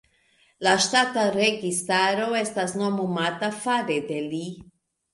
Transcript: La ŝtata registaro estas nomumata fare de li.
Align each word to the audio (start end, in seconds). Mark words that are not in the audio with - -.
La 0.67 0.71
ŝtata 0.85 1.25
registaro 1.35 2.25
estas 2.41 2.75
nomumata 2.85 3.55
fare 3.63 4.03
de 4.13 4.23
li. 4.35 4.45